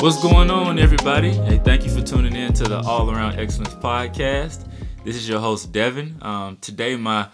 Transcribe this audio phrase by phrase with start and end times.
[0.00, 1.28] What's going on, everybody?
[1.28, 4.66] Hey, thank you for tuning in to the All Around Excellence podcast.
[5.04, 6.16] This is your host, Devin.
[6.22, 7.28] Um, today, my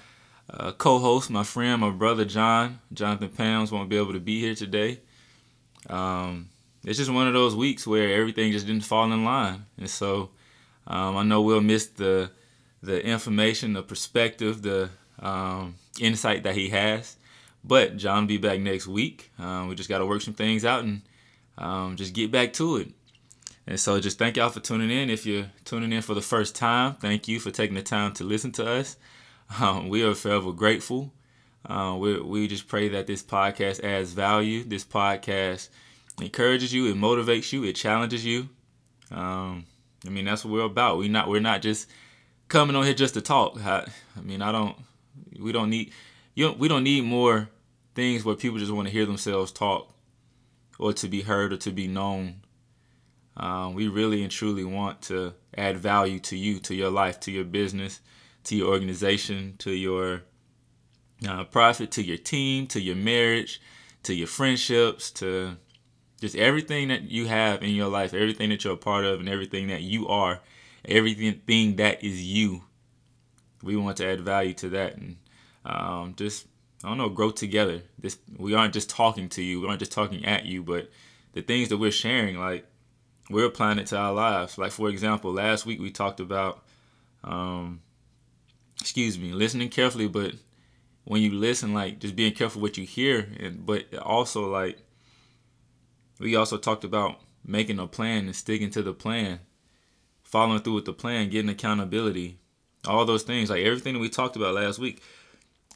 [0.51, 4.57] uh, co-host, my friend, my brother John, Jonathan Pounds, won't be able to be here
[4.57, 4.99] today.
[5.89, 6.49] Um,
[6.85, 10.31] it's just one of those weeks where everything just didn't fall in line, and so
[10.89, 12.33] um, I know we'll miss the
[12.83, 14.91] the information, the perspective, the
[15.21, 17.17] um, insight that he has.
[17.63, 19.31] But John will be back next week.
[19.39, 21.03] Um, we just got to work some things out and
[21.59, 22.93] um, just get back to it.
[23.67, 25.11] And so just thank y'all for tuning in.
[25.11, 28.25] If you're tuning in for the first time, thank you for taking the time to
[28.25, 28.97] listen to us.
[29.61, 31.13] Um, we are forever grateful.
[31.65, 34.65] Uh, we, we just pray that this podcast adds value.
[34.65, 35.69] This podcast
[36.21, 38.49] encourages you, it motivates you, it challenges you.
[39.13, 39.67] Um,
[40.05, 40.99] I mean, that's what we're about.
[40.99, 41.89] We not we're not just
[42.49, 43.65] coming on here just to talk.
[43.65, 43.87] I,
[44.17, 44.77] I mean, I don't.
[45.39, 45.93] We don't need
[46.35, 46.47] you.
[46.47, 47.49] Don't, we don't need more
[47.95, 49.93] things where people just want to hear themselves talk,
[50.79, 52.43] or to be heard, or to be known.
[53.37, 57.31] Um, we really and truly want to add value to you, to your life, to
[57.31, 58.01] your business,
[58.45, 60.23] to your organization, to your
[61.29, 63.61] uh, profit, to your team, to your marriage,
[64.05, 65.57] to your friendships, to
[66.21, 69.29] just everything that you have in your life, everything that you're a part of, and
[69.29, 70.41] everything that you are,
[70.85, 72.63] everything that is you.
[73.63, 75.17] We want to add value to that and
[75.65, 76.47] um, just
[76.85, 77.83] I don't know, grow together.
[77.99, 80.91] This we aren't just talking to you, we aren't just talking at you, but
[81.33, 82.67] the things that we're sharing, like
[83.31, 84.59] we're applying it to our lives.
[84.59, 86.63] Like for example, last week we talked about,
[87.25, 87.81] um,
[88.81, 90.35] excuse me, listening carefully, but
[91.05, 94.79] when you listen, like just being careful what you hear, and but also like
[96.19, 99.41] we also talked about making a plan and sticking to the plan,
[100.23, 102.39] following through with the plan, getting accountability,
[102.87, 103.51] all those things.
[103.51, 105.03] Like everything that we talked about last week,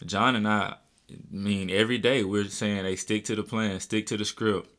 [0.05, 0.77] John and I,
[1.11, 4.71] I mean, every day we're saying, "Hey, stick to the plan, stick to the script."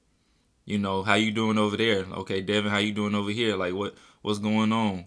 [0.65, 2.05] You know, how you doing over there?
[2.05, 3.55] Okay, Devin, how you doing over here?
[3.55, 5.05] Like, what what's going on?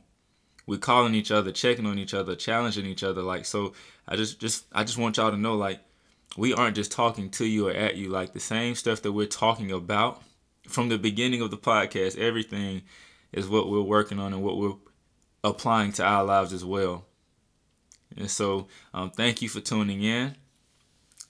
[0.66, 3.22] We're calling each other, checking on each other, challenging each other.
[3.22, 3.74] Like, so
[4.08, 5.80] I just just I just want y'all to know, like,
[6.36, 8.08] we aren't just talking to you or at you.
[8.08, 10.22] Like the same stuff that we're talking about
[10.68, 12.82] from the beginning of the podcast, everything
[13.32, 14.74] is what we're working on and what we're
[15.42, 17.04] applying to our lives as well.
[18.16, 20.36] And so, um, thank you for tuning in.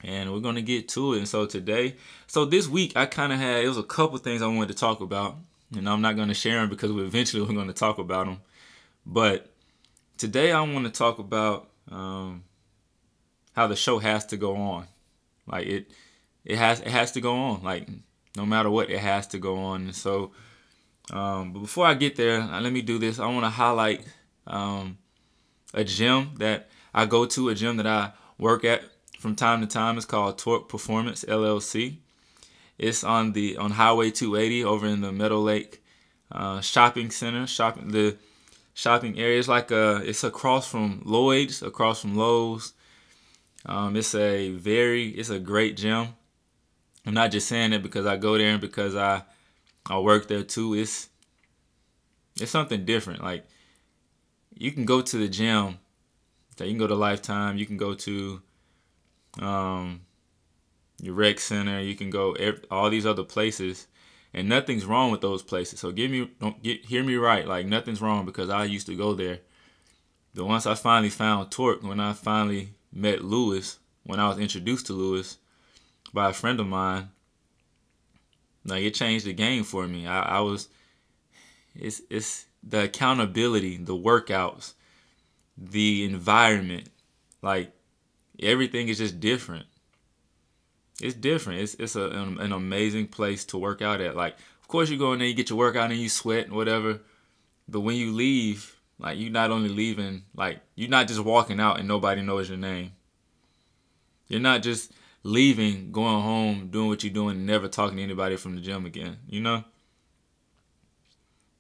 [0.05, 1.19] And we're to get to it.
[1.19, 4.43] And so, today, so this week, I kind of had, it was a couple things
[4.43, 5.37] I wanted to talk about.
[5.75, 8.41] And I'm not to share them because we eventually we're to talk about them.
[9.07, 9.51] But
[10.19, 12.45] today, I want to talk about um,
[13.55, 14.87] how the show has to go on.
[15.47, 15.91] Like it,
[16.45, 17.63] it has it has to go on.
[17.63, 17.89] Like
[18.37, 19.83] no matter what, it has to go on.
[19.83, 20.33] And so,
[21.11, 23.19] um, but before I get there, uh, let me do this.
[23.19, 24.05] I want to highlight
[24.47, 24.99] um,
[25.73, 28.83] a gym that I go to, a gym that I work at
[29.25, 29.97] from time to time.
[29.97, 31.97] It's called Torque Performance LLC.
[32.77, 35.83] It's on the on Highway 280 over in the Meadow Lake
[36.31, 37.47] uh, Shopping Center.
[37.47, 38.19] Shopping the
[38.75, 42.75] shopping area is like a it's across from Lloyd's, across from Lowe's.
[43.65, 46.09] Um, it's a very it's a great gym.
[47.07, 49.23] I'm not just saying it because I go there and because I
[49.87, 50.75] I work there too.
[50.75, 51.09] It's
[52.39, 53.23] it's something different.
[53.23, 53.47] Like
[54.53, 55.79] you can go to the gym.
[56.61, 57.57] You can go to Lifetime.
[57.57, 58.43] You can go to
[59.41, 60.03] um,
[61.01, 61.81] your rec center.
[61.81, 62.37] You can go
[62.71, 63.87] all these other places,
[64.33, 65.81] and nothing's wrong with those places.
[65.81, 67.47] So give me don't get hear me right.
[67.47, 69.41] Like nothing's wrong because I used to go there.
[70.35, 74.87] But once I finally found Torque, when I finally met Lewis, when I was introduced
[74.87, 75.39] to Lewis,
[76.15, 77.11] by a friend of mine.
[78.65, 80.07] Like it changed the game for me.
[80.07, 80.69] I, I was
[81.75, 84.73] it's it's the accountability, the workouts,
[85.59, 86.89] the environment,
[87.43, 87.74] like
[88.41, 89.67] everything is just different.
[91.01, 91.61] It's different.
[91.61, 94.17] It's it's a, an, an amazing place to work out at.
[94.17, 96.55] Like, of course, you go in there, you get your workout, and you sweat and
[96.55, 97.01] whatever.
[97.69, 101.79] But when you leave, like you're not only leaving, like you're not just walking out
[101.79, 102.93] and nobody knows your name.
[104.29, 104.93] You're not just
[105.23, 108.87] leaving, going home, doing what you're doing, and never talking to anybody from the gym
[108.87, 109.19] again.
[109.29, 109.65] You know?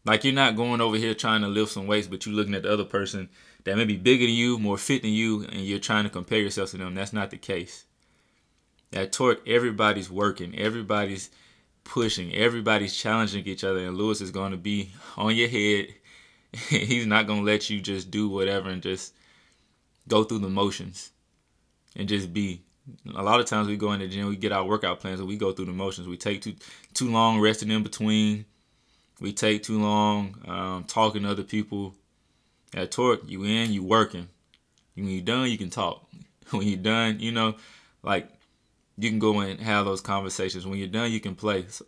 [0.05, 2.63] Like you're not going over here trying to lift some weights, but you're looking at
[2.63, 3.29] the other person
[3.65, 6.41] that may be bigger than you, more fit than you, and you're trying to compare
[6.41, 6.95] yourself to them.
[6.95, 7.87] That's not the case.
[8.93, 11.31] At Torque, everybody's working, everybody's
[11.85, 15.89] pushing, everybody's challenging each other, and Lewis is going to be on your head.
[16.69, 19.15] He's not going to let you just do whatever and just
[20.07, 21.11] go through the motions
[21.97, 22.61] and just be
[23.15, 25.29] a lot of times we go in the gym, we get our workout plans, and
[25.29, 26.07] we go through the motions.
[26.07, 26.55] We take too
[26.93, 28.45] too long resting in between.
[29.21, 31.95] We take too long um, talking to other people.
[32.75, 34.29] At Torque, you in, you working.
[34.95, 36.09] When you're done, you can talk.
[36.51, 37.55] When you're done, you know,
[38.03, 38.29] like
[38.99, 40.67] you can go and have those conversations.
[40.67, 41.65] When you're done, you can play.
[41.69, 41.87] So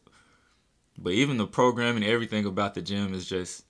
[0.96, 3.64] But even the programming, everything about the gym is just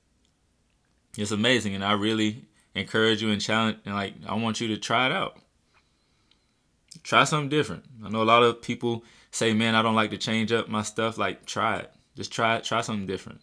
[1.18, 2.44] it's amazing, and I really
[2.74, 5.38] encourage you and challenge and like I want you to try it out.
[7.02, 7.84] Try something different.
[8.04, 10.82] I know a lot of people say, "Man, I don't like to change up my
[10.82, 11.95] stuff." Like, try it.
[12.16, 12.58] Just try.
[12.60, 13.40] Try something different.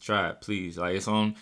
[0.00, 0.76] Try it, please.
[0.76, 1.36] Like it's on.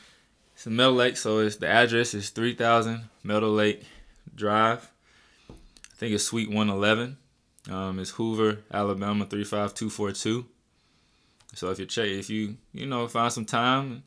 [0.55, 3.83] It's in Meadow Lake, so it's the address is three thousand Meadow Lake
[4.35, 4.91] Drive.
[5.51, 7.17] I think it's Suite one eleven.
[7.71, 10.47] Um, it's Hoover, Alabama three five two four two.
[11.55, 14.05] So if you check, if you you know find some time,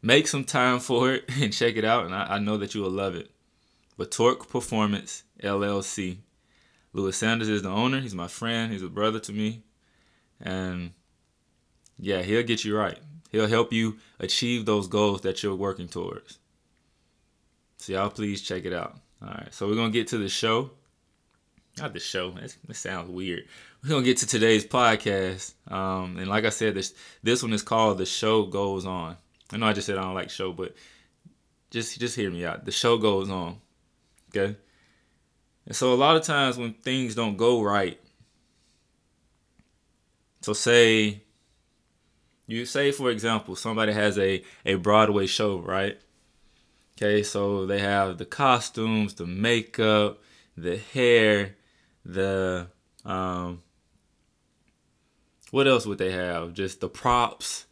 [0.00, 2.82] make some time for it and check it out, and I, I know that you
[2.82, 3.30] will love it.
[3.96, 6.18] But Torque Performance LLC.
[6.92, 8.00] Lewis Sanders is the owner.
[8.00, 8.72] He's my friend.
[8.72, 9.62] He's a brother to me,
[10.40, 10.92] and
[12.00, 12.98] yeah, he'll get you right.
[13.30, 16.38] He'll help you achieve those goals that you're working towards.
[17.78, 18.96] So y'all please check it out.
[19.22, 20.70] All right, so we're gonna get to the show.
[21.78, 22.32] Not the show.
[22.32, 23.44] That sounds weird.
[23.82, 27.62] We're gonna get to today's podcast, um, and like I said, this this one is
[27.62, 29.16] called "The Show Goes On."
[29.52, 30.74] I know I just said I don't like show, but
[31.70, 32.64] just just hear me out.
[32.64, 33.58] The show goes on.
[34.28, 34.56] Okay.
[35.66, 38.00] And so a lot of times when things don't go right,
[40.40, 41.22] so say
[42.50, 45.98] you say for example somebody has a a Broadway show, right?
[46.96, 50.20] Okay, so they have the costumes, the makeup,
[50.56, 51.56] the hair,
[52.04, 52.66] the
[53.04, 53.62] um
[55.50, 56.54] what else would they have?
[56.54, 57.66] Just the props,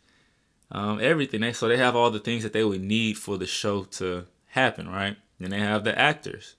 [0.70, 1.52] um, everything.
[1.52, 4.88] So they have all the things that they would need for the show to happen,
[4.88, 5.16] right?
[5.40, 6.56] And they have the actors.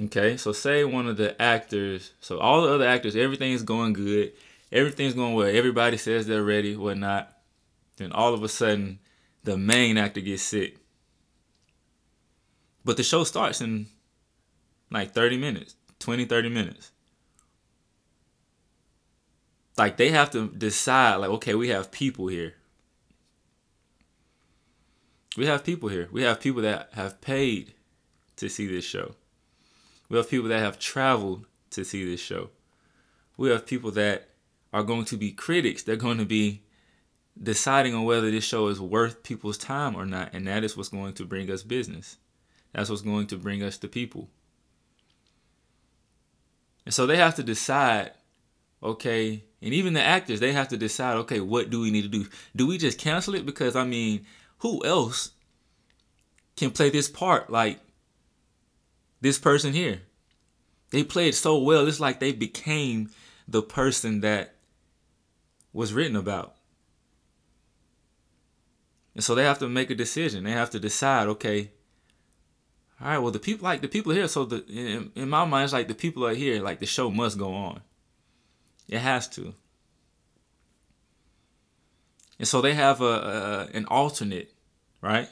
[0.00, 4.32] Okay, so say one of the actors, so all the other actors, everything's going good,
[4.72, 7.36] everything's going well, everybody says they're ready, whatnot.
[7.96, 8.98] Then all of a sudden,
[9.44, 10.78] the main actor gets sick.
[12.84, 13.86] But the show starts in
[14.90, 16.92] like 30 minutes, 20, 30 minutes
[19.76, 22.54] like they have to decide like okay we have people here
[25.36, 27.74] we have people here we have people that have paid
[28.36, 29.14] to see this show
[30.08, 32.50] we have people that have traveled to see this show
[33.36, 34.28] we have people that
[34.72, 35.82] are going to be critics.
[35.82, 36.62] They're going to be
[37.40, 40.32] deciding on whether this show is worth people's time or not.
[40.32, 42.16] And that is what's going to bring us business.
[42.72, 44.28] That's what's going to bring us the people.
[46.84, 48.12] And so they have to decide
[48.82, 52.08] okay and even the actors they have to decide okay what do we need to
[52.08, 52.26] do?
[52.56, 53.46] Do we just cancel it?
[53.46, 54.26] Because i mean
[54.58, 55.30] who else
[56.56, 57.78] can play this part like
[59.20, 60.02] this person here?
[60.90, 61.86] They played so well.
[61.86, 63.10] It's like they became
[63.48, 64.56] the person that
[65.72, 66.54] was written about
[69.14, 71.70] and so they have to make a decision they have to decide okay
[73.00, 75.64] all right well the people like the people here so the in, in my mind
[75.64, 77.80] it's like the people are here like the show must go on
[78.88, 79.54] it has to.
[82.38, 83.04] And so they have a,
[83.72, 84.52] a, an alternate,
[85.00, 85.28] right?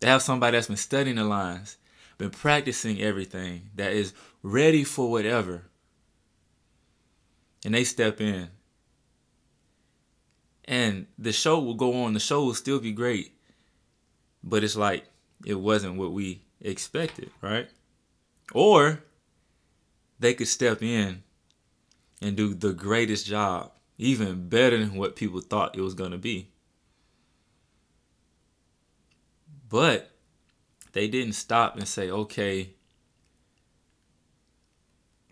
[0.00, 1.76] They have somebody that's been studying the lines,
[2.16, 5.64] been practicing everything, that is ready for whatever.
[7.64, 8.48] And they step in.
[10.70, 13.32] And the show will go on, the show will still be great.
[14.44, 15.04] But it's like
[15.44, 17.68] it wasn't what we expected, right?
[18.54, 19.00] Or
[20.20, 21.24] they could step in
[22.22, 26.18] and do the greatest job, even better than what people thought it was going to
[26.18, 26.50] be.
[29.68, 30.12] But
[30.92, 32.70] they didn't stop and say, okay,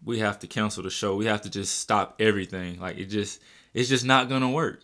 [0.05, 1.15] we have to cancel the show.
[1.15, 2.81] We have to just stop everything.
[2.81, 3.41] Like it just
[3.73, 4.83] it's just not gonna work.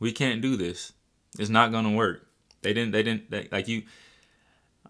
[0.00, 0.92] We can't do this.
[1.38, 2.26] It's not gonna work.
[2.62, 3.84] They didn't they didn't they, like you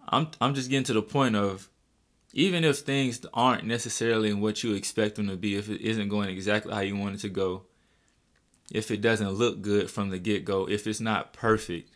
[0.07, 1.69] I'm I'm just getting to the point of
[2.33, 6.29] even if things aren't necessarily what you expect them to be, if it isn't going
[6.29, 7.63] exactly how you want it to go,
[8.71, 11.95] if it doesn't look good from the get go, if it's not perfect,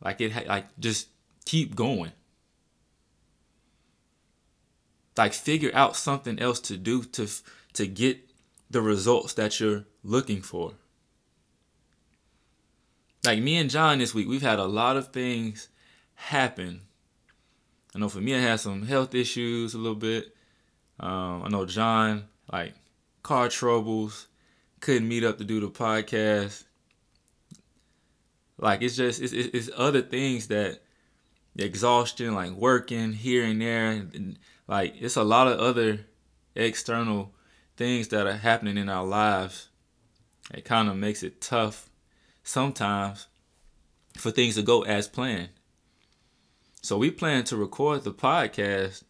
[0.00, 1.08] like it, like just
[1.44, 2.12] keep going.
[5.16, 7.28] Like figure out something else to do to
[7.74, 8.18] to get
[8.70, 10.72] the results that you're looking for.
[13.24, 15.68] Like me and John this week, we've had a lot of things
[16.14, 16.82] happen
[17.94, 20.34] I know for me, I had some health issues a little bit.
[20.98, 22.74] Um, I know John, like
[23.22, 24.26] car troubles,
[24.80, 26.64] couldn't meet up to do the podcast.
[28.58, 30.80] Like it's just it's, it's other things that
[31.56, 36.00] exhaustion, like working here and there, and like it's a lot of other
[36.56, 37.32] external
[37.76, 39.68] things that are happening in our lives.
[40.52, 41.88] It kind of makes it tough
[42.42, 43.26] sometimes
[44.16, 45.48] for things to go as planned.
[46.82, 49.04] So we plan to record the podcast,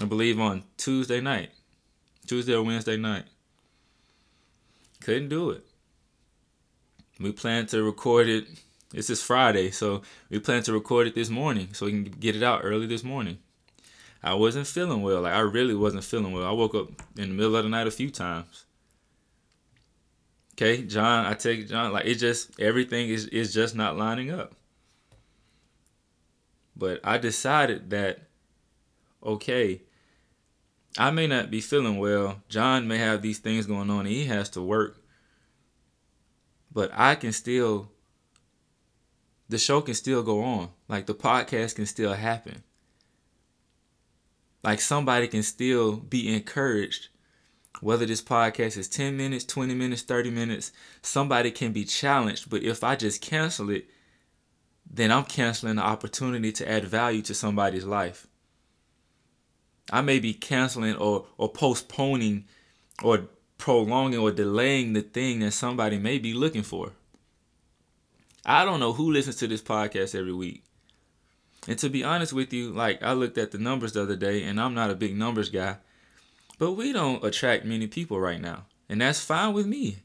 [0.00, 1.50] I believe, on Tuesday night,
[2.26, 3.24] Tuesday or Wednesday night.
[5.00, 5.64] Couldn't do it.
[7.18, 8.46] We plan to record it.
[8.92, 12.34] This is Friday, so we plan to record it this morning so we can get
[12.34, 13.38] it out early this morning.
[14.22, 15.22] I wasn't feeling well.
[15.22, 16.44] Like I really wasn't feeling well.
[16.44, 18.66] I woke up in the middle of the night a few times.
[20.54, 24.54] Okay, John, I take John, like it just everything is is just not lining up.
[26.76, 28.28] But I decided that
[29.24, 29.82] okay,
[30.98, 32.42] I may not be feeling well.
[32.48, 34.98] John may have these things going on and he has to work.
[36.72, 37.90] But I can still
[39.48, 40.68] the show can still go on.
[40.88, 42.62] Like the podcast can still happen.
[44.62, 47.08] Like somebody can still be encouraged
[47.80, 52.50] whether this podcast is 10 minutes, 20 minutes, 30 minutes, somebody can be challenged.
[52.50, 53.88] But if I just cancel it,
[54.88, 58.26] then I'm canceling the opportunity to add value to somebody's life.
[59.90, 62.44] I may be canceling or, or postponing
[63.02, 66.92] or prolonging or delaying the thing that somebody may be looking for.
[68.44, 70.64] I don't know who listens to this podcast every week.
[71.68, 74.44] And to be honest with you, like I looked at the numbers the other day
[74.44, 75.76] and I'm not a big numbers guy.
[76.58, 78.66] But we don't attract many people right now.
[78.88, 79.98] And that's fine with me.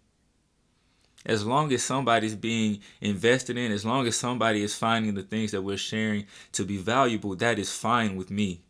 [1.26, 5.52] As long as somebody's being invested in, as long as somebody is finding the things
[5.52, 8.62] that we're sharing to be valuable, that is fine with me.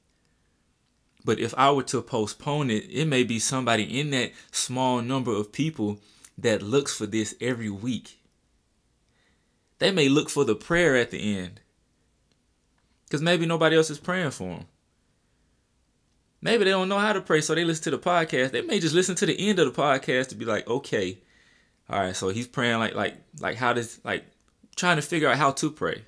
[1.25, 5.35] But if I were to postpone it, it may be somebody in that small number
[5.35, 5.99] of people
[6.37, 8.19] that looks for this every week.
[9.79, 11.61] They may look for the prayer at the end.
[13.05, 14.65] Because maybe nobody else is praying for them.
[16.41, 18.51] Maybe they don't know how to pray, so they listen to the podcast.
[18.51, 21.19] They may just listen to the end of the podcast to be like, okay,
[21.89, 24.25] all right, so he's praying like like like how does like
[24.75, 26.03] trying to figure out how to pray.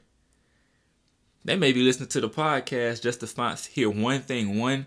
[1.46, 4.86] They may be listening to the podcast just to find hear one thing, one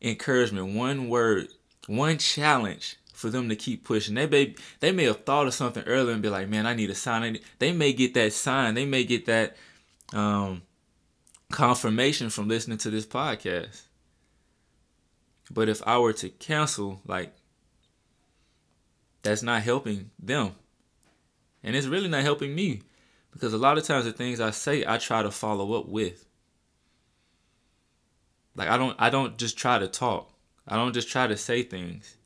[0.00, 1.48] encouragement, one word,
[1.86, 4.14] one challenge for them to keep pushing.
[4.14, 6.90] They may they may have thought of something earlier and be like, man, I need
[6.90, 7.38] a sign.
[7.58, 8.74] They may get that sign.
[8.74, 9.56] They may get that
[10.12, 10.62] um,
[11.50, 13.82] confirmation from listening to this podcast.
[15.50, 17.34] But if I were to cancel, like,
[19.22, 20.54] that's not helping them.
[21.62, 22.82] And it's really not helping me
[23.32, 26.24] because a lot of times the things I say, I try to follow up with.
[28.56, 30.32] Like I don't I don't just try to talk.
[30.66, 32.16] I don't just try to say things.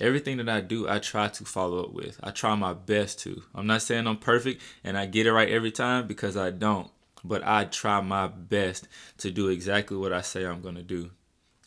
[0.00, 2.20] Everything that I do, I try to follow up with.
[2.22, 3.42] I try my best to.
[3.54, 6.90] I'm not saying I'm perfect and I get it right every time because I don't.
[7.24, 8.86] But I try my best
[9.18, 11.10] to do exactly what I say I'm going to do.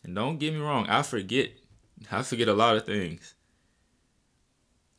[0.04, 1.50] And don't get me wrong, I forget.
[2.10, 3.34] I forget a lot of things.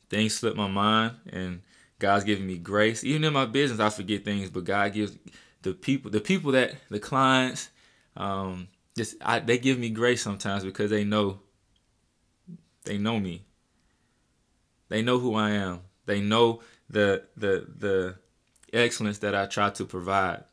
[0.08, 1.62] Things slip my mind, and
[1.98, 3.04] God's giving me grace.
[3.04, 5.16] Even in my business, I forget things, but God gives
[5.62, 7.70] the people, the people that the clients,
[8.16, 11.40] um, just I, they give me grace sometimes because they know.
[12.84, 13.46] They know me.
[14.90, 15.80] They know who I am.
[16.06, 18.16] They know the the the
[18.74, 20.44] excellence that I try to provide.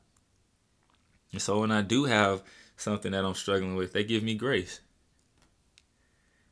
[1.32, 2.44] And so when I do have
[2.76, 4.82] something that I'm struggling with, they give me grace.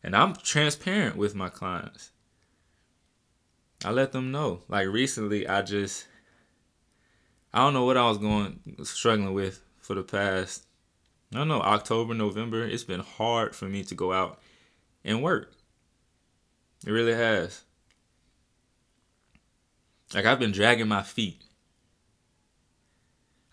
[0.04, 2.12] And I'm transparent with my clients.
[3.84, 4.62] I let them know.
[4.68, 6.08] Like recently, I just,
[7.54, 10.66] I don't know what I was going, struggling with for the past,
[11.34, 12.66] I don't know, October, November.
[12.66, 14.40] It's been hard for me to go out
[15.04, 15.54] and work.
[16.86, 17.64] It really has.
[20.14, 21.44] Like I've been dragging my feet.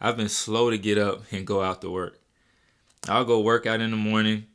[0.00, 2.20] I've been slow to get up and go out to work.
[3.08, 4.46] I'll go work out in the morning,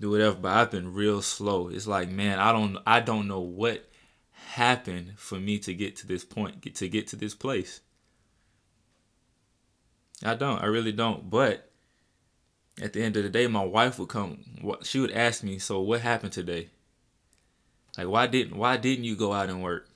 [0.00, 1.68] do whatever, but I've been real slow.
[1.68, 3.88] It's like, man, I don't I don't know what
[4.30, 7.80] happened for me to get to this point, get to get to this place.
[10.24, 10.62] I don't.
[10.62, 11.28] I really don't.
[11.28, 11.70] But
[12.80, 14.44] at the end of the day, my wife would come.
[14.82, 16.70] She would ask me, "So what happened today?
[17.98, 19.90] Like, why didn't why didn't you go out and work?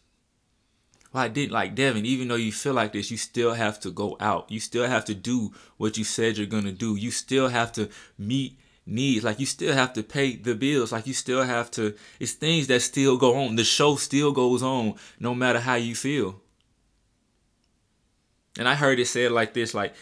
[1.12, 2.06] I didn't like Devin.
[2.06, 4.50] Even though you feel like this, you still have to go out.
[4.50, 6.94] You still have to do what you said you're gonna do.
[6.94, 9.24] You still have to meet needs.
[9.24, 10.92] Like you still have to pay the bills.
[10.92, 11.94] Like you still have to.
[12.20, 13.56] It's things that still go on.
[13.56, 16.40] The show still goes on, no matter how you feel.
[18.58, 19.94] And I heard it said like this: like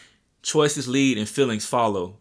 [0.42, 2.16] choices lead and feelings follow.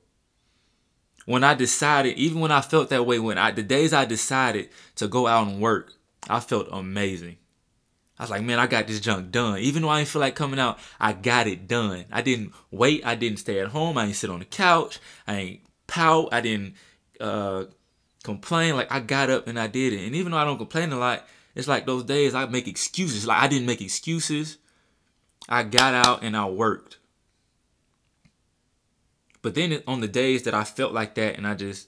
[1.26, 4.70] When I decided, even when I felt that way, when I the days I decided
[4.96, 5.94] to go out and work,
[6.30, 7.38] I felt amazing.
[8.20, 9.60] I was like, man, I got this junk done.
[9.60, 12.06] Even though I didn't feel like coming out, I got it done.
[12.12, 13.06] I didn't wait.
[13.06, 13.98] I didn't stay at home.
[13.98, 15.00] I didn't sit on the couch.
[15.28, 16.30] I ain't pout.
[16.32, 16.74] I didn't
[17.22, 17.66] uh,
[18.24, 18.76] complain.
[18.76, 20.06] Like I got up and I did it.
[20.06, 23.28] And even though I don't complain a lot, it's like those days I make excuses.
[23.28, 24.58] Like I didn't make excuses.
[25.48, 26.98] I got out and I worked.
[29.42, 31.88] But then on the days that I felt like that and I just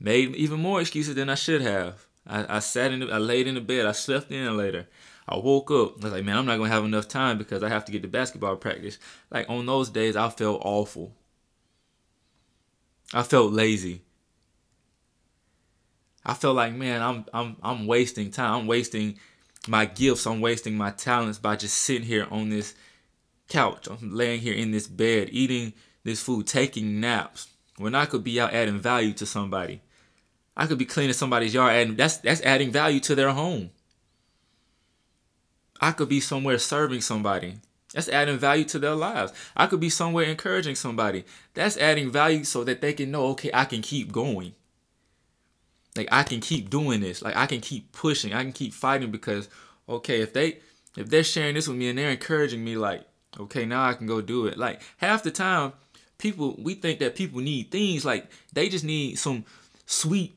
[0.00, 3.46] made even more excuses than I should have, I, I sat in, the, I laid
[3.46, 4.88] in the bed, I slept in later.
[5.28, 6.00] I woke up.
[6.00, 8.02] I was like, man, I'm not gonna have enough time because I have to get
[8.02, 8.98] to basketball practice.
[9.30, 11.12] Like on those days, I felt awful.
[13.12, 14.02] I felt lazy.
[16.24, 18.60] I felt like, man, I'm I'm I'm wasting time.
[18.60, 19.18] I'm wasting
[19.68, 20.26] my gifts.
[20.26, 22.74] I'm wasting my talents by just sitting here on this
[23.48, 23.88] couch.
[23.88, 25.72] I'm laying here in this bed, eating
[26.04, 27.48] this food, taking naps.
[27.78, 29.82] When I could be out adding value to somebody.
[30.56, 33.70] I could be cleaning somebody's yard, and that's that's adding value to their home.
[35.80, 37.56] I could be somewhere serving somebody.
[37.94, 39.32] That's adding value to their lives.
[39.56, 41.24] I could be somewhere encouraging somebody.
[41.54, 44.54] That's adding value so that they can know, okay, I can keep going.
[45.96, 47.22] Like I can keep doing this.
[47.22, 48.34] Like I can keep pushing.
[48.34, 49.48] I can keep fighting because
[49.88, 50.58] okay, if they
[50.96, 53.02] if they're sharing this with me and they're encouraging me like,
[53.38, 54.58] okay, now I can go do it.
[54.58, 55.72] Like half the time
[56.18, 59.44] people we think that people need things like they just need some
[59.84, 60.36] sweet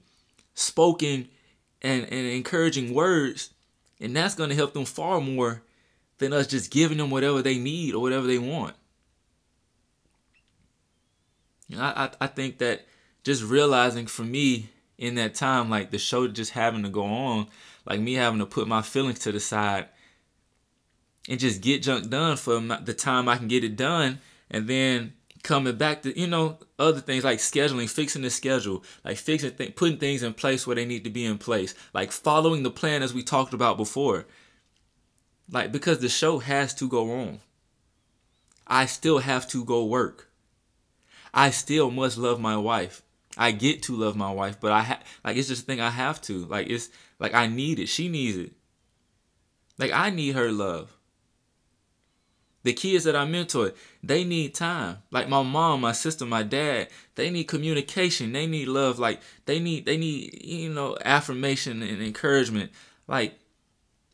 [0.54, 1.28] spoken
[1.82, 3.52] and, and encouraging words
[4.00, 5.62] and that's going to help them far more
[6.18, 8.76] than us just giving them whatever they need or whatever they want.
[11.78, 12.86] I, I, I think that
[13.24, 17.48] just realizing for me in that time, like the show just having to go on,
[17.86, 19.88] like me having to put my feelings to the side
[21.28, 25.14] and just get junk done for the time I can get it done, and then
[25.44, 29.76] coming back to you know other things like scheduling fixing the schedule like fixing th-
[29.76, 33.02] putting things in place where they need to be in place like following the plan
[33.02, 34.26] as we talked about before.
[35.52, 37.40] Like because the show has to go on.
[38.68, 40.30] I still have to go work.
[41.34, 43.02] I still must love my wife.
[43.38, 45.90] I get to love my wife but i ha- like it's just a thing i
[45.90, 46.46] have to.
[46.46, 47.88] Like it's like i need it.
[47.88, 48.52] She needs it.
[49.78, 50.99] Like i need her love
[52.64, 53.74] the kids that I mentor,
[54.04, 54.98] they need time.
[55.12, 58.34] Like my mom, my sister, my dad, they need communication.
[58.34, 59.00] They need love.
[59.00, 62.72] Like they need they need you know affirmation and encouragement.
[63.08, 63.40] Like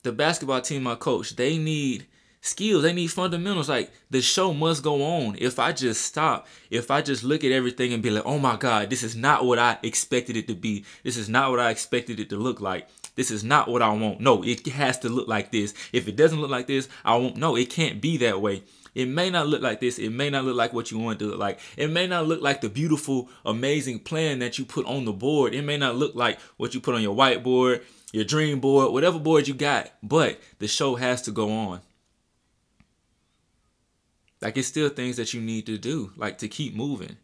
[0.04, 2.06] the basketball team I coach, they need
[2.42, 2.84] skills.
[2.84, 3.68] They need fundamentals.
[3.70, 5.36] Like the show must go on.
[5.40, 8.56] If I just stop, if I just look at everything and be like, oh my
[8.56, 10.86] God, this is not what I expected it to be.
[11.04, 12.88] This is not what I expected it to look like.
[13.16, 14.20] This is not what I want.
[14.20, 15.74] No, it has to look like this.
[15.94, 17.38] If it doesn't look like this, I won't.
[17.38, 18.64] No, it can't be that way.
[18.94, 20.00] It may not look like this.
[20.00, 21.60] It may not look like what you want it to look like.
[21.76, 25.54] It may not look like the beautiful, amazing plan that you put on the board.
[25.54, 29.20] It may not look like what you put on your whiteboard, your dream board, whatever
[29.20, 29.92] board you got.
[30.02, 31.82] But the show has to go on.
[34.42, 37.18] Like it's still things that you need to do, like to keep moving.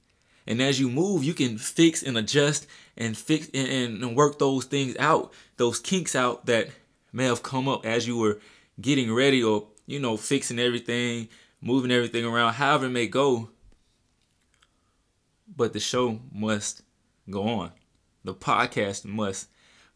[0.48, 4.66] And as you move, you can fix and adjust and fix and, and work those
[4.66, 6.70] things out, those kinks out that
[7.14, 8.40] may have come up as you were
[8.80, 11.30] getting ready or, you know, fixing everything,
[11.62, 13.50] moving everything around, however it may go.
[15.56, 16.82] But the show must
[17.30, 17.72] go on.
[18.24, 19.48] The podcast must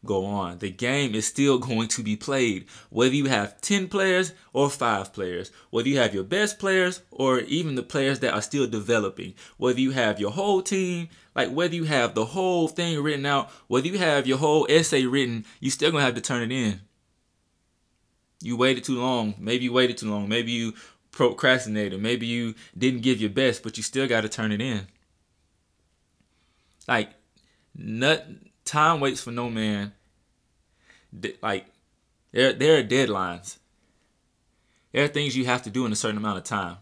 [0.06, 0.58] go on.
[0.58, 5.12] The game is still going to be played, whether you have 10 players or 5
[5.12, 9.34] players, whether you have your best players or even the players that are still developing,
[9.56, 13.50] whether you have your whole team, like whether you have the whole thing written out,
[13.68, 16.52] whether you have your whole essay written, you still going to have to turn it
[16.52, 16.80] in.
[18.40, 19.34] You waited too long.
[19.38, 20.28] Maybe you waited too long.
[20.28, 20.74] Maybe you
[21.10, 22.00] procrastinated.
[22.00, 24.86] Maybe you didn't give your best, but you still got to turn it in.
[26.86, 27.10] Like,
[28.66, 29.92] time waits for no man.
[31.42, 31.66] Like
[32.32, 33.56] there there are deadlines.
[34.92, 36.78] There are things you have to do in a certain amount of time.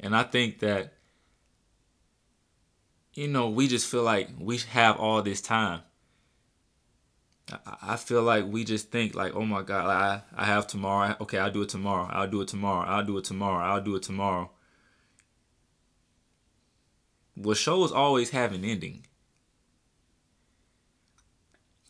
[0.00, 0.94] And I think that
[3.14, 5.82] you know, we just feel like we have all this time.
[7.82, 11.14] I feel like we just think like, oh my God, I I have tomorrow.
[11.20, 12.08] Okay, I'll do it tomorrow.
[12.10, 12.88] I'll do it tomorrow.
[12.88, 13.62] I'll do it tomorrow.
[13.64, 14.50] I'll do it tomorrow.
[17.36, 19.06] Well, shows always have an ending.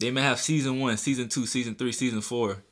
[0.00, 2.62] They may have season one, season two, season three, season four.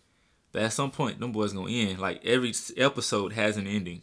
[0.51, 1.99] But at some point, them boys gonna end.
[1.99, 4.03] Like every episode has an ending.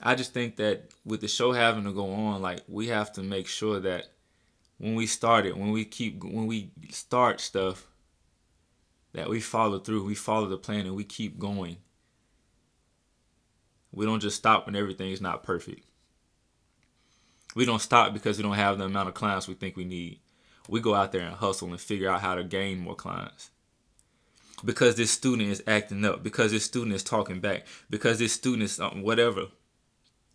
[0.00, 3.22] I just think that with the show having to go on, like we have to
[3.22, 4.06] make sure that
[4.78, 7.86] when we start it, when we keep, when we start stuff,
[9.12, 10.04] that we follow through.
[10.04, 11.76] We follow the plan and we keep going.
[13.92, 15.84] We don't just stop when everything is not perfect.
[17.54, 20.18] We don't stop because we don't have the amount of clients we think we need
[20.68, 23.50] we go out there and hustle and figure out how to gain more clients.
[24.64, 28.62] Because this student is acting up, because this student is talking back, because this student
[28.62, 29.46] is something, whatever.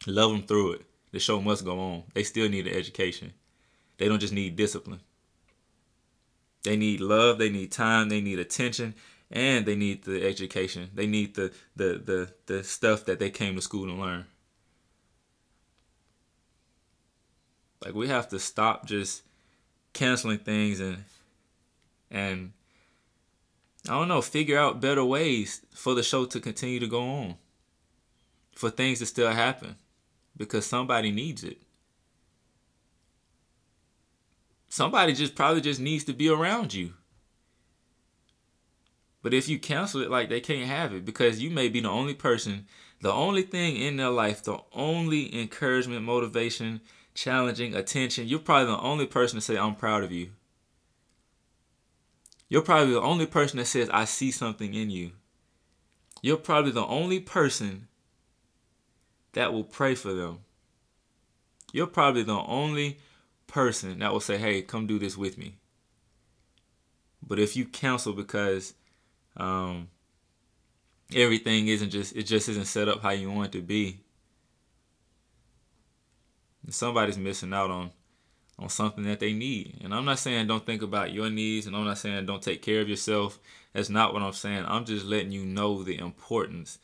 [0.06, 0.82] Love them through it.
[1.12, 2.04] The show must go on.
[2.14, 3.34] They still need an education.
[3.98, 5.00] They don't just need discipline.
[6.64, 8.96] They need love, they need time, they need attention,
[9.32, 10.90] and they need the education.
[10.94, 14.26] They need the the the, the stuff that they came to school to learn.
[17.84, 19.22] Like we have to stop just
[19.98, 21.04] canceling things and
[22.10, 22.54] and
[23.88, 27.36] I don't know, figure out better ways for the show to continue to go on.
[28.56, 29.76] For things to still happen.
[30.36, 31.58] Because somebody needs it.
[34.70, 36.94] Somebody just probably just needs to be around you.
[39.24, 41.90] But if you cancel it, like they can't have it because you may be the
[41.90, 42.66] only person,
[43.02, 46.82] the only thing in their life, the only encouragement, motivation,
[47.18, 48.28] challenging, attention.
[48.28, 50.30] You're probably the only person to say, I'm proud of you.
[52.48, 55.12] You're probably the only person that says, I see something in you.
[56.22, 57.88] You're probably the only person
[59.34, 60.40] that will pray for them.
[61.74, 63.00] You're probably the only
[63.48, 65.58] person that will say, hey, come do this with me.
[67.28, 68.76] But if you cancel because
[69.36, 69.90] um,
[71.14, 74.02] everything isn't just, it just isn't set up how you want it to be,
[76.74, 77.92] somebody's missing out on
[78.60, 79.78] on something that they need.
[79.84, 82.62] And I'm not saying don't think about your needs and I'm not saying don't take
[82.62, 83.40] care of yourself.
[83.74, 84.66] That's not what I'm saying.
[84.68, 86.80] I'm just letting you know the importance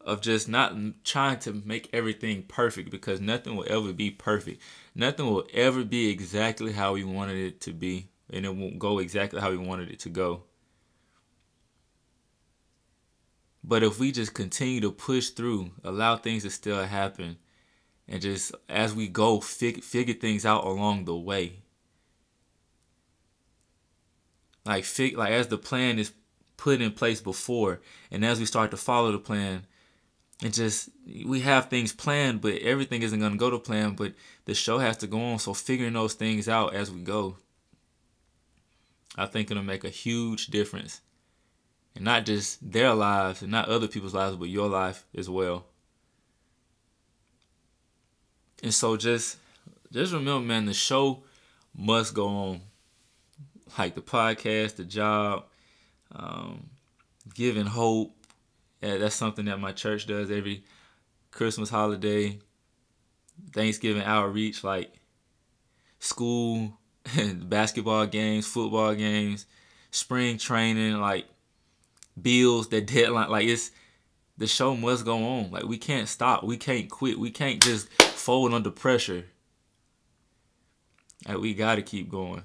[0.00, 0.74] of just not
[1.04, 4.60] trying to make everything perfect because nothing will ever be perfect.
[4.94, 8.98] Nothing will ever be exactly how we wanted it to be and it won't go
[8.98, 10.42] exactly how we wanted it to go.
[13.64, 17.36] But if we just continue to push through, allow things to still happen,
[18.08, 21.62] and just as we go, fig- figure things out along the way.
[24.64, 26.12] Like fig- like as the plan is
[26.56, 29.66] put in place before, and as we start to follow the plan,
[30.42, 30.88] and just
[31.24, 33.94] we have things planned, but everything isn't gonna go to plan.
[33.94, 37.36] But the show has to go on, so figuring those things out as we go,
[39.16, 41.00] I think it'll make a huge difference
[41.94, 45.66] and not just their lives and not other people's lives, but your life as well.
[48.62, 49.38] And so just
[49.90, 51.22] just remember, man, the show
[51.76, 52.60] must go on.
[53.78, 55.44] Like the podcast, the job,
[56.14, 56.68] um,
[57.34, 58.14] giving hope.
[58.82, 60.64] Yeah, that's something that my church does every
[61.30, 62.38] Christmas holiday,
[63.52, 64.92] Thanksgiving outreach, like
[65.98, 66.78] school,
[67.34, 69.46] basketball games, football games,
[69.90, 71.26] spring training, like
[72.20, 73.30] bills, that deadline.
[73.30, 73.70] Like it's
[74.38, 75.50] the show must go on.
[75.50, 76.44] Like we can't stop.
[76.44, 77.18] We can't quit.
[77.18, 79.26] We can't just fold under pressure.
[81.28, 82.42] Like we gotta keep going.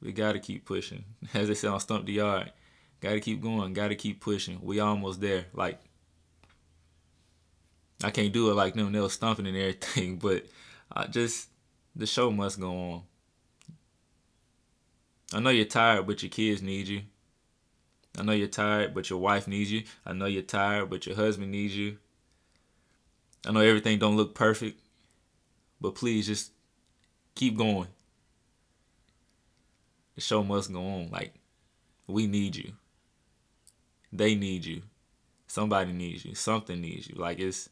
[0.00, 1.04] We gotta keep pushing.
[1.34, 2.52] As they say on Stomp the Yard.
[3.00, 3.72] Gotta keep going.
[3.72, 4.58] Gotta keep pushing.
[4.62, 5.46] We almost there.
[5.52, 5.80] Like
[8.04, 8.92] I can't do it like them.
[8.92, 10.46] They'll stumping and everything, but
[10.90, 11.48] I just
[11.94, 13.02] the show must go on.
[15.34, 17.02] I know you're tired, but your kids need you.
[18.18, 19.84] I know you're tired, but your wife needs you.
[20.04, 21.96] I know you're tired, but your husband needs you.
[23.46, 24.78] I know everything don't look perfect,
[25.80, 26.52] but please just
[27.34, 27.88] keep going.
[30.14, 31.10] The show must go on.
[31.10, 31.34] Like
[32.06, 32.72] we need you.
[34.12, 34.82] They need you.
[35.46, 36.34] Somebody needs you.
[36.34, 37.14] Something needs you.
[37.16, 37.68] Like it's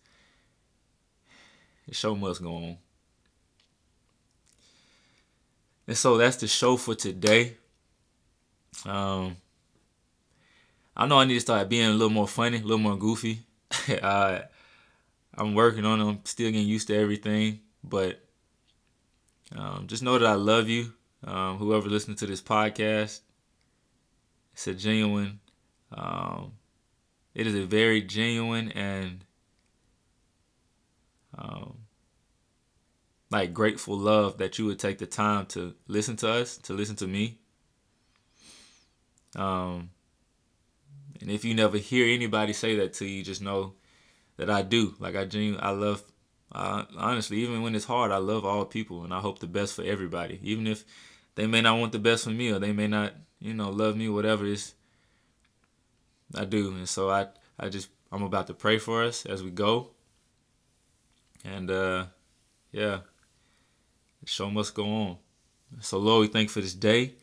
[1.87, 2.79] the show must go on.
[5.87, 7.57] And so that's the show for today.
[8.87, 9.37] Um
[11.01, 13.41] I know I need to start being a little more funny, a little more goofy.
[13.89, 16.05] I'm working on it.
[16.05, 18.23] I'm still getting used to everything, but
[19.57, 20.93] um, just know that I love you.
[21.25, 23.21] Um, whoever listening to this podcast,
[24.53, 25.41] it's a genuine.
[25.91, 26.53] Um,
[27.35, 29.25] it is a very genuine and
[31.39, 31.79] um,
[33.31, 36.97] like grateful love that you would take the time to listen to us, to listen
[36.97, 37.39] to me.
[39.35, 39.89] Um,
[41.21, 43.75] and if you never hear anybody say that to you, just know
[44.37, 44.95] that I do.
[44.99, 46.03] Like I genuinely, I love.
[46.53, 49.75] Uh, honestly, even when it's hard, I love all people, and I hope the best
[49.75, 50.41] for everybody.
[50.43, 50.85] Even if
[51.37, 53.97] they may not want the best for me, or they may not, you know, love
[53.97, 54.75] me, whatever it is.
[56.35, 57.27] I do, and so I,
[57.59, 59.91] I just, I'm about to pray for us as we go.
[61.45, 62.07] And uh,
[62.73, 63.01] yeah,
[64.23, 65.17] the show must go on.
[65.81, 67.15] So Lord, we thank you for this day.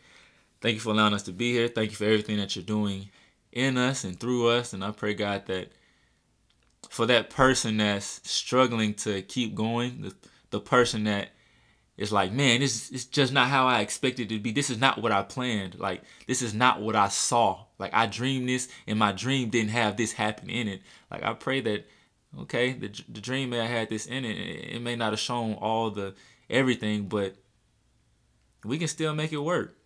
[0.61, 1.67] Thank you for allowing us to be here.
[1.67, 3.09] Thank you for everything that you're doing
[3.57, 4.71] in us and through us.
[4.73, 5.71] And I pray, God, that
[6.89, 10.15] for that person that's struggling to keep going, the,
[10.51, 11.29] the person that
[11.97, 14.51] is like, man, this is just not how I expected it to be.
[14.51, 15.79] This is not what I planned.
[15.79, 17.65] Like, this is not what I saw.
[17.79, 20.81] Like, I dreamed this, and my dream didn't have this happen in it.
[21.09, 21.87] Like, I pray that,
[22.41, 24.35] okay, the, the dream may have had this in it.
[24.75, 26.13] It may not have shown all the
[26.49, 27.35] everything, but
[28.63, 29.76] we can still make it work.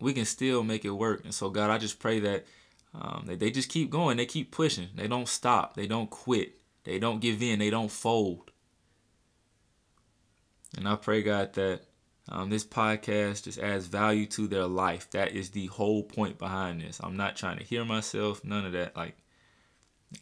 [0.00, 1.24] We can still make it work.
[1.24, 2.46] And so, God, I just pray that
[2.94, 4.16] um, they, they just keep going.
[4.16, 4.88] They keep pushing.
[4.94, 5.74] They don't stop.
[5.74, 6.60] They don't quit.
[6.84, 7.58] They don't give in.
[7.58, 8.50] They don't fold.
[10.76, 11.82] And I pray, God, that
[12.28, 15.10] um, this podcast just adds value to their life.
[15.10, 17.00] That is the whole point behind this.
[17.02, 18.96] I'm not trying to hear myself, none of that.
[18.96, 19.16] Like,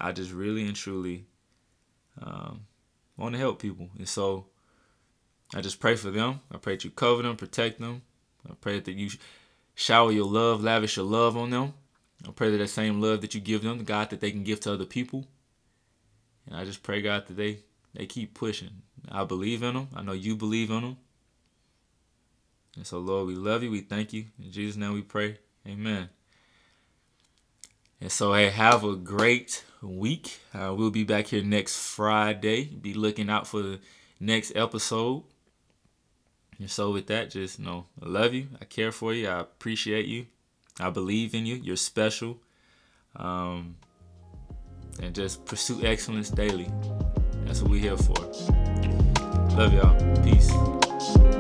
[0.01, 1.27] I just really and truly
[2.21, 2.67] um,
[3.17, 3.91] want to help people.
[3.99, 4.47] And so
[5.55, 6.41] I just pray for them.
[6.53, 8.03] I pray that you cover them, protect them.
[8.49, 9.11] I pray that you
[9.79, 11.73] shower your love, lavish your love on them.
[12.27, 14.59] I pray that that same love that you give them, God, that they can give
[14.61, 15.25] to other people.
[16.47, 17.61] And I just pray, God, that they,
[17.95, 18.83] they keep pushing.
[19.09, 19.89] I believe in them.
[19.95, 20.97] I know you believe in them.
[22.75, 23.71] And so, Lord, we love you.
[23.71, 24.25] We thank you.
[24.43, 25.39] In Jesus' name we pray.
[25.65, 26.09] Amen.
[28.01, 30.41] And so, hey, have a great week.
[30.53, 32.65] Uh, we'll be back here next Friday.
[32.65, 33.79] Be looking out for the
[34.19, 35.23] next episode.
[36.59, 38.49] And so, with that, just you know, I love you.
[38.61, 39.29] I care for you.
[39.29, 40.27] I appreciate you.
[40.81, 41.57] I believe in you.
[41.57, 42.39] You're special.
[43.17, 43.77] Um,
[45.01, 46.71] and just pursue excellence daily.
[47.45, 48.15] That's what we're here for.
[49.57, 50.23] Love y'all.
[50.23, 51.38] Peace.